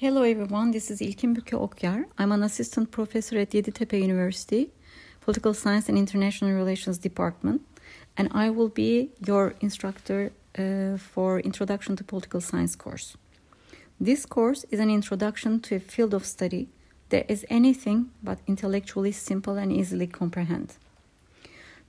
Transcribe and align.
Hello 0.00 0.22
everyone, 0.22 0.72
this 0.72 0.90
is 0.90 1.02
İlkin 1.02 1.36
Büke 1.36 1.56
Okyar. 1.56 2.04
I'm 2.18 2.32
an 2.32 2.42
assistant 2.42 2.90
professor 2.90 3.36
at 3.36 3.52
Yeditepe 3.54 3.98
University, 3.98 4.70
Political 5.20 5.54
Science 5.54 5.90
and 5.90 5.98
International 5.98 6.52
Relations 6.52 6.98
Department, 7.04 7.60
and 8.16 8.30
I 8.32 8.48
will 8.48 8.70
be 8.76 9.10
your 9.26 9.54
instructor 9.60 10.32
uh, 10.58 10.96
for 10.96 11.40
Introduction 11.40 11.96
to 11.96 12.04
Political 12.04 12.40
Science 12.40 12.76
course. 12.76 13.18
This 14.00 14.24
course 14.24 14.64
is 14.70 14.80
an 14.80 14.88
introduction 14.88 15.60
to 15.60 15.74
a 15.74 15.80
field 15.80 16.14
of 16.14 16.24
study 16.24 16.68
that 17.10 17.30
is 17.30 17.44
anything 17.50 18.10
but 18.22 18.38
intellectually 18.46 19.12
simple 19.12 19.58
and 19.58 19.70
easily 19.70 20.06
comprehend. 20.06 20.78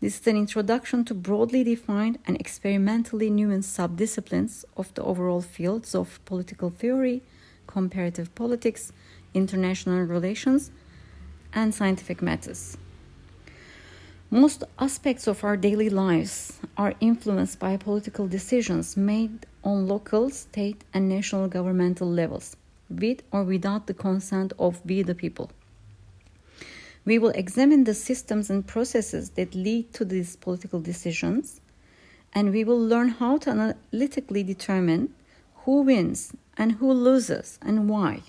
This 0.01 0.19
is 0.19 0.27
an 0.27 0.35
introduction 0.35 1.05
to 1.05 1.13
broadly 1.13 1.63
defined 1.63 2.17
and 2.27 2.35
experimentally 2.37 3.29
nuanced 3.29 3.71
subdisciplines 3.71 4.65
of 4.75 4.93
the 4.95 5.03
overall 5.03 5.41
fields 5.41 5.95
of 5.95 6.19
political 6.25 6.69
theory, 6.69 7.21
comparative 7.71 8.33
politics, 8.35 8.91
international 9.33 10.01
relations, 10.03 10.71
and 11.53 11.73
scientific 11.73 12.21
matters. 12.21 12.77
Most 14.29 14.63
aspects 14.79 15.27
of 15.27 15.43
our 15.43 15.57
daily 15.57 15.89
lives 15.89 16.59
are 16.77 16.93
influenced 17.01 17.59
by 17.59 17.75
political 17.75 18.27
decisions 18.27 18.95
made 18.95 19.45
on 19.63 19.87
local, 19.87 20.29
state, 20.29 20.83
and 20.93 21.09
national 21.09 21.49
governmental 21.49 22.09
levels, 22.09 22.55
with 22.89 23.23
or 23.31 23.43
without 23.43 23.87
the 23.87 23.93
consent 23.93 24.53
of 24.57 24.81
we 24.85 25.01
the 25.01 25.15
people. 25.15 25.51
We 27.03 27.19
will 27.19 27.31
examine 27.31 27.83
the 27.83 27.93
systems 27.93 28.49
and 28.49 28.65
processes 28.65 29.31
that 29.31 29.53
lead 29.55 29.91
to 29.95 30.05
these 30.05 30.35
political 30.35 30.79
decisions, 30.79 31.59
and 32.31 32.51
we 32.51 32.63
will 32.63 32.79
learn 32.79 33.09
how 33.09 33.37
to 33.39 33.49
analytically 33.49 34.43
determine 34.43 35.13
who 35.65 35.81
wins 35.81 36.31
and 36.61 36.73
who 36.73 36.93
loses 36.93 37.57
and 37.63 37.89
why, 37.89 38.21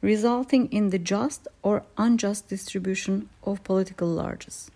resulting 0.00 0.68
in 0.70 0.90
the 0.90 0.98
just 0.98 1.48
or 1.60 1.82
unjust 1.98 2.48
distribution 2.48 3.28
of 3.42 3.64
political 3.64 4.06
largesse. 4.06 4.70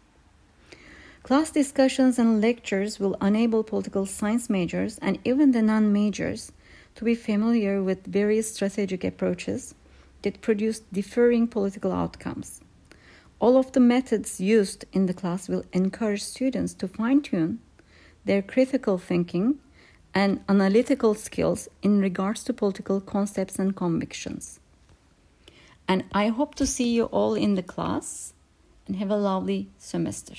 Class 1.22 1.52
discussions 1.52 2.18
and 2.18 2.40
lectures 2.40 2.98
will 2.98 3.14
enable 3.22 3.62
political 3.62 4.04
science 4.04 4.50
majors 4.50 4.98
and 4.98 5.20
even 5.24 5.52
the 5.52 5.62
non 5.62 5.92
majors 5.92 6.50
to 6.96 7.04
be 7.04 7.14
familiar 7.14 7.80
with 7.80 8.04
various 8.04 8.52
strategic 8.52 9.04
approaches 9.04 9.76
that 10.22 10.40
produce 10.40 10.80
differing 10.92 11.46
political 11.46 11.92
outcomes. 11.92 12.60
All 13.38 13.56
of 13.56 13.70
the 13.70 13.86
methods 13.94 14.40
used 14.40 14.84
in 14.92 15.06
the 15.06 15.14
class 15.14 15.48
will 15.48 15.64
encourage 15.72 16.24
students 16.24 16.74
to 16.74 16.88
fine 16.88 17.22
tune 17.22 17.60
their 18.24 18.42
critical 18.42 18.98
thinking 18.98 19.60
and 20.14 20.40
analytical 20.48 21.14
skills 21.14 21.68
in 21.82 22.00
regards 22.00 22.44
to 22.44 22.52
political 22.52 23.00
concepts 23.00 23.58
and 23.58 23.74
convictions. 23.74 24.60
And 25.88 26.04
I 26.12 26.28
hope 26.28 26.54
to 26.56 26.66
see 26.66 26.94
you 26.94 27.04
all 27.06 27.34
in 27.34 27.56
the 27.56 27.62
class 27.62 28.32
and 28.86 28.96
have 28.96 29.10
a 29.10 29.16
lovely 29.16 29.68
semester. 29.78 30.34